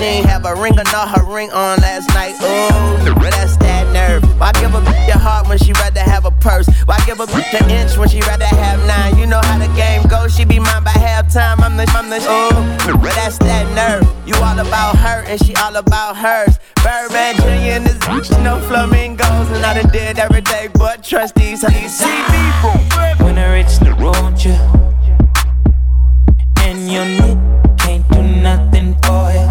[0.05, 2.35] Ain't have a ring or not her ring on last night.
[2.37, 4.23] Ooh, that's that nerve.
[4.39, 6.69] Why give a bitch your heart when she rather have a purse?
[6.85, 9.19] Why give a bitch an inch when she rather have nine?
[9.19, 11.61] You know how the game goes, she be mine by halftime.
[11.61, 14.07] I'm the, I'm the, ooh, that's that nerve.
[14.27, 16.59] You all about her and she all about hers.
[16.83, 17.81] Birdman Jr.
[17.81, 21.99] and this bitch, no flamingos, and I done did every day, but trust these, these
[22.03, 22.77] people.
[23.25, 24.57] When I reach the road, you
[26.63, 27.39] and your need
[27.79, 29.44] can't do nothing for you.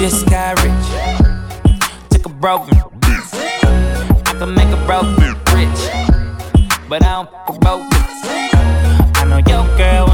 [0.00, 1.78] Just got rich.
[2.08, 2.74] Took a broken.
[3.04, 5.12] I can make a broken
[5.54, 5.82] rich,
[6.88, 7.86] but I don't fuck a broken.
[9.14, 10.09] I know your girl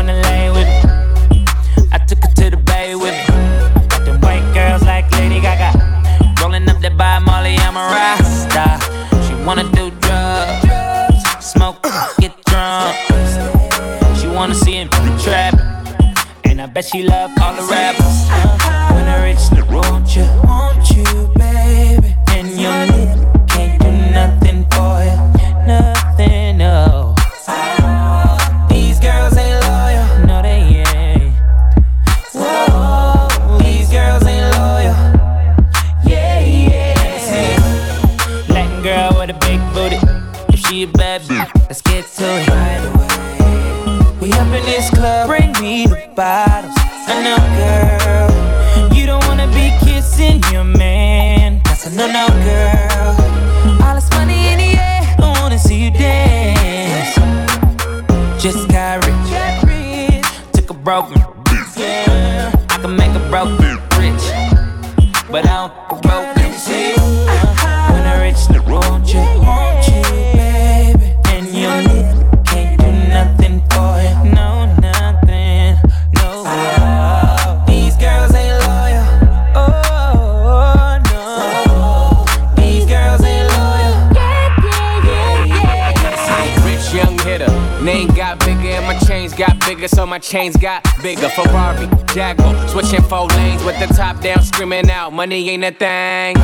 [95.36, 96.36] money ain't a thing.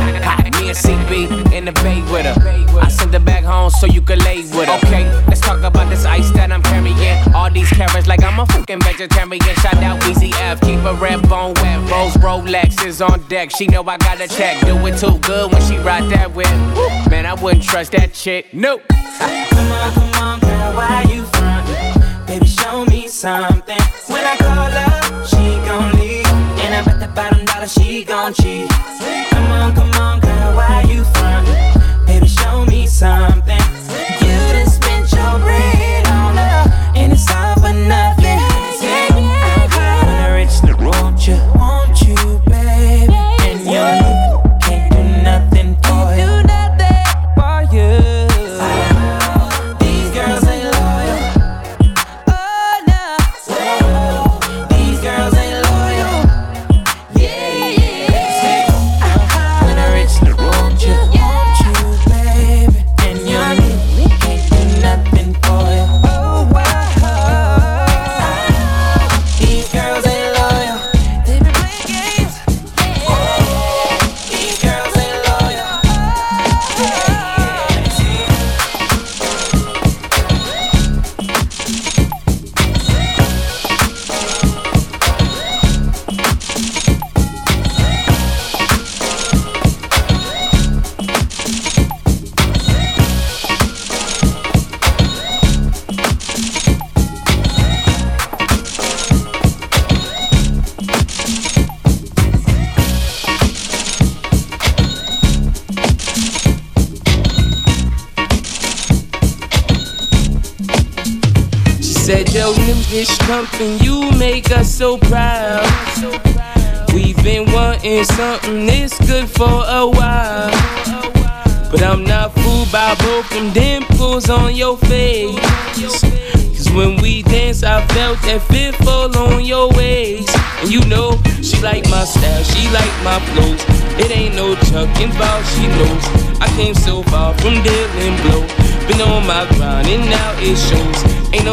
[0.61, 2.79] Me and CB in the bay with her.
[2.79, 4.79] I sent her back home so you could lay with her.
[4.85, 7.35] Okay, let's talk about this ice that I'm carrying.
[7.35, 9.57] All these carrots like I'm a fucking vegetarian.
[9.57, 11.79] Shout out Easy F, keep a red bone wet.
[11.91, 13.51] Rose Rolex is on deck.
[13.51, 14.61] She know I got a check.
[14.61, 16.49] Do it too good when she ride that whip.
[17.11, 18.53] Man, I wouldn't trust that chick.
[18.53, 18.83] Nope.
[18.89, 22.27] Come on, come on, girl, why you frontin'?
[22.27, 24.02] Baby, show me something.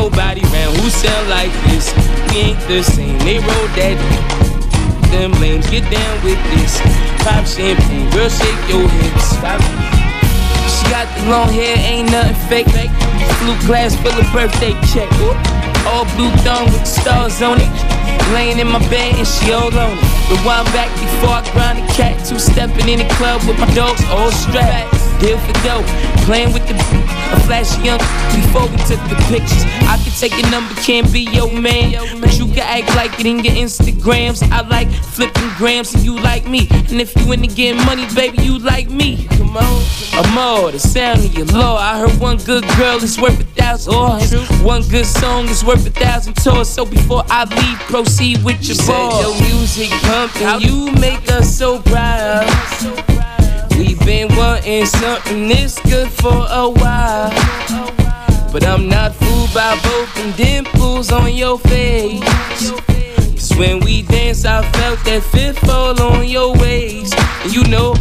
[0.09, 1.93] Nobody around who sell like this.
[2.29, 3.97] We ain't the same, they roll that.
[5.11, 5.69] them lames.
[5.69, 6.79] Get down with this.
[7.25, 9.37] Pop champagne, girl, shake your hips.
[10.69, 12.91] She got the long hair, ain't nothing fake.
[13.41, 15.09] Blue glass full of birthday check.
[15.87, 17.69] All blue thong with stars on it.
[18.33, 20.09] Laying in my bed and she all on it.
[20.29, 22.25] Rewind back before I grind the cat.
[22.25, 24.93] Two stepping in the club with my dogs all strapped.
[25.19, 25.85] Deal for dope,
[26.23, 26.75] playing with the
[27.31, 27.99] a flashy young
[28.35, 29.63] before we took the pictures.
[29.87, 33.25] I can take your number, can't be your man, but you can act like it
[33.25, 34.43] in your Instagrams.
[34.51, 36.67] I like flipping grams, and you like me.
[36.71, 39.27] And if you into getting money, baby, you like me.
[39.37, 41.77] Come on, I'm all the sound of your law.
[41.77, 44.33] I heard one good girl is worth a thousand oh, oars.
[44.61, 46.69] One good song is worth a thousand tours.
[46.69, 49.21] So before I leave, proceed with your ball.
[49.21, 53.18] Your music pumping, you make us so proud.
[54.09, 57.29] Been wanting something this good for a while.
[58.51, 59.75] But I'm not fooled by
[60.15, 62.88] them dimples on your face.
[63.59, 67.13] When we dance, I felt that fifth fall on your waist.
[67.43, 67.93] And you know,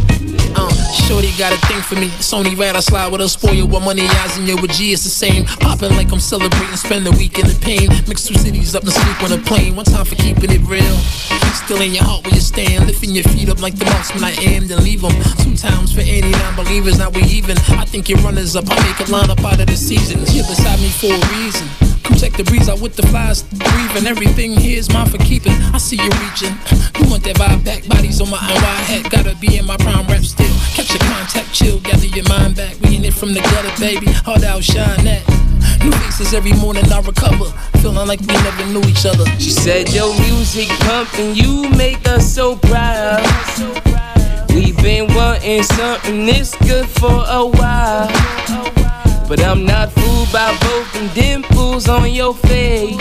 [0.55, 0.71] Uh,
[1.05, 2.07] Shorty got a thing for me.
[2.17, 3.67] It's only right I slide with a spoil.
[3.67, 5.43] What money eyes and your with G is the same.
[5.59, 7.89] Popping like I'm celebrating, spend the week in the pain.
[8.07, 9.75] Mix two cities up and sleep on a plane.
[9.75, 10.95] One time for keeping it real.
[11.53, 12.87] Still in your heart where you stand.
[12.87, 13.85] Lifting your feet up like the
[14.15, 15.11] when I am, then leave them.
[15.43, 17.57] Two times for any non believers, now we even.
[17.75, 18.63] I think your runners up.
[18.71, 20.19] I make a line up out of the season.
[20.33, 21.88] You're beside me for a reason.
[22.17, 24.07] Check the breeze out with the flies breathing.
[24.07, 25.53] Everything here is mine for keeping.
[25.73, 26.55] I see you reaching.
[26.99, 27.87] You want that vibe back?
[27.87, 29.11] Bodies on my NY hat.
[29.11, 30.53] Gotta be in my prime rap still.
[30.73, 32.79] Catch your contact, chill, gather your mind back.
[32.81, 34.07] We in it from the gutter, baby.
[34.25, 35.23] Hard out, shine that.
[35.83, 37.51] New faces every morning I recover.
[37.79, 39.25] Feeling like we never knew each other.
[39.39, 43.23] She said your music pumping, you make us so proud.
[44.49, 48.78] We've been wanting something this good for a while.
[49.29, 52.97] But I'm not fooled by both them dimples on your face.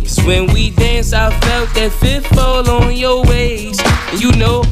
[0.00, 3.84] Cause when we dance, I felt that fifth fall on your waist.
[3.84, 4.62] And you know,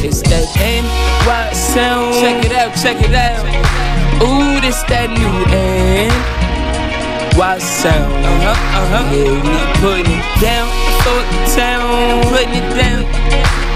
[0.00, 2.14] it's that NY sound.
[2.24, 3.44] Check it out, check it out.
[4.24, 5.44] Ooh, this that new
[6.56, 8.08] NY sound.
[8.24, 9.04] Uh huh, uh huh.
[9.12, 10.72] Yeah, we putting it down
[11.04, 13.04] for the town, putting it down.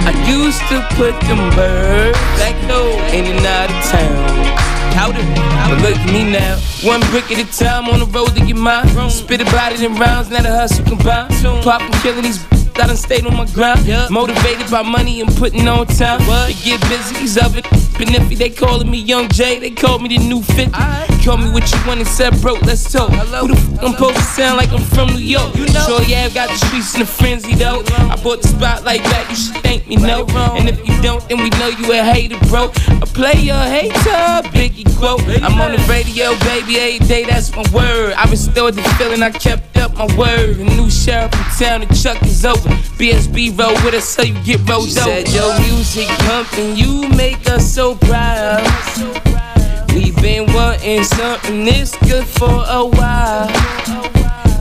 [0.08, 4.72] I used to put them birds back though in and out of town.
[4.94, 6.58] But look at me now.
[6.84, 9.10] One brick at a time on the road to get mine.
[9.10, 11.32] Spit about it in rounds, now the hustle combined.
[11.62, 12.61] Poppin', killing these.
[12.82, 13.86] I done stayed on my grind.
[14.10, 16.18] Motivated by money and putting on time.
[16.18, 17.62] To get busy, these other
[17.92, 20.72] Benefi, they calling me Young J, they call me the new 50.
[21.22, 23.10] Call me what you want and said, bro, let's talk.
[23.10, 25.54] Who the f I'm supposed to sound like I'm from New York?
[25.54, 27.84] You know, Shorty, I've got the streets in a frenzy though.
[28.10, 30.26] I bought the spotlight back, you should thank me, no.
[30.58, 32.72] And if you don't, then we know you a hater, bro.
[33.00, 35.22] A player, hater, Biggie quote.
[35.44, 38.14] I'm on the radio, baby, every day, that's my word.
[38.14, 40.56] I restored the feeling, I kept up my word.
[40.56, 42.71] The new sheriff in town, the chuck is over.
[42.98, 45.00] BSB roll with us, so you get rolled over.
[45.00, 48.62] Said your music pumping, you make us so proud.
[49.94, 53.48] We've been wanting something this good for a while.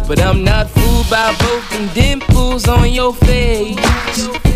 [0.08, 4.51] But I'm not fooled by both them dimples on your face.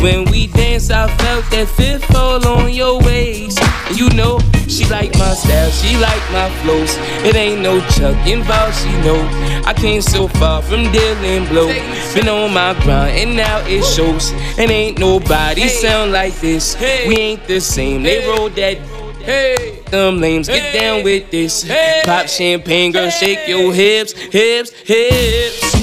[0.00, 3.60] When we dance, I felt that fifth fall on your waist.
[3.94, 6.96] You know, she like my style, she like my flows.
[7.22, 9.20] It ain't no chuck involved, she know.
[9.66, 11.68] I came so far from dealing blow.
[12.14, 14.32] Been on my grind, and now it shows.
[14.56, 16.80] And ain't nobody sound like this.
[16.80, 18.78] We ain't the same, they roll that.
[19.20, 21.68] Hey, them lames, get down with this.
[22.04, 25.79] Pop champagne, girl, shake your hips, hips, hips.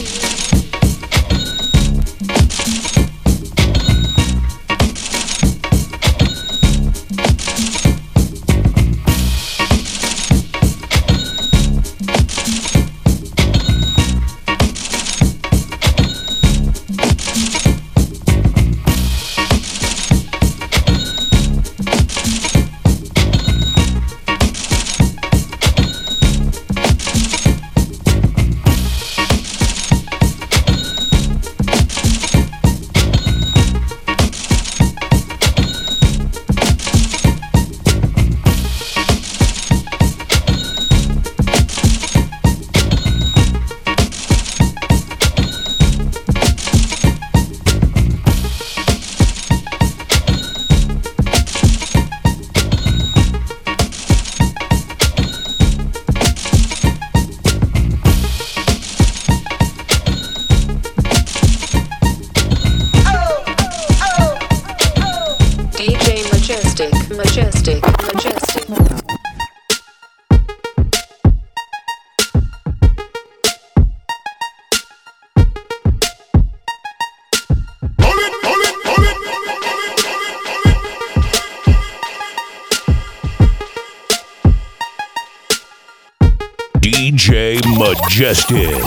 [88.18, 88.82] Majestic.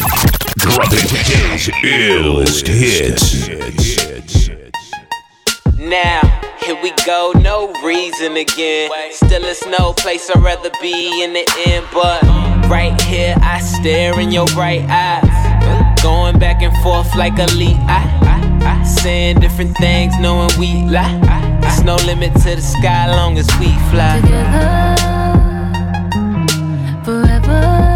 [0.57, 3.47] Dropping his illest hits.
[5.79, 6.21] Now,
[6.61, 8.91] here we go, no reason again.
[9.13, 12.21] Still, it's no place I'd rather be in the end, but
[12.69, 16.03] right here I stare in your bright eyes.
[16.03, 17.77] Going back and forth like a lead.
[17.87, 21.59] I, I, I, saying different things, knowing we lie.
[21.61, 24.21] There's no limit to the sky long as we fly.
[24.23, 24.97] Together,
[27.05, 27.90] forever.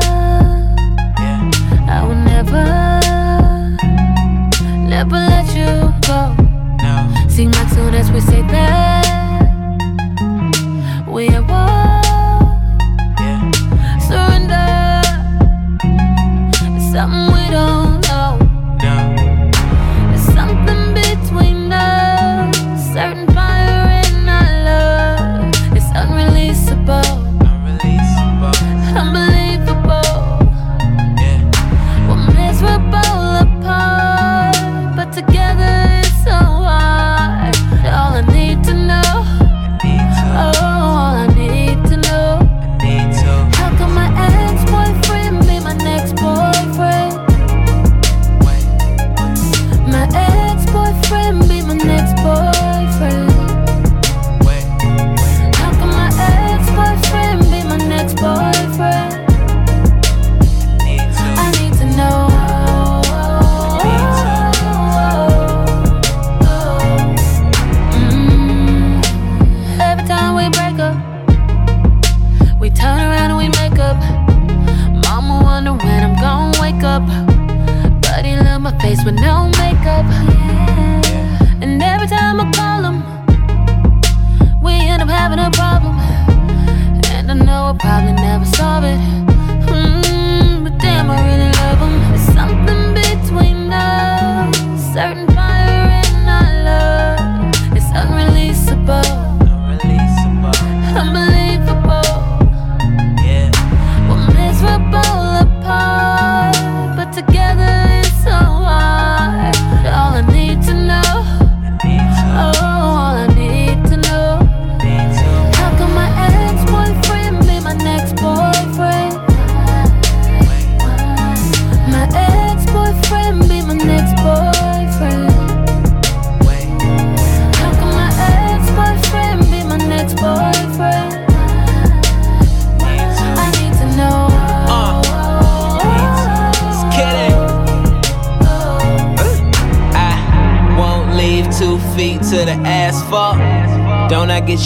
[4.94, 5.70] Never let you
[6.06, 6.20] go.
[7.28, 8.42] Seem like soon as we say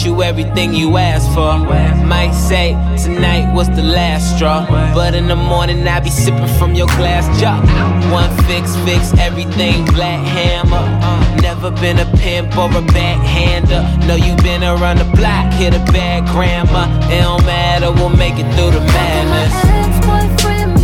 [0.03, 1.57] you everything you asked for?
[2.05, 2.73] Might say
[3.03, 7.25] tonight was the last straw, but in the morning I be sipping from your glass
[7.39, 7.59] jar.
[8.11, 10.83] One fix, fix everything, black hammer.
[11.41, 13.81] Never been a pimp or a backhander.
[14.07, 16.87] No, you been around the block, hit a bad grammar.
[17.11, 20.78] It don't matter, we'll make it through the madness.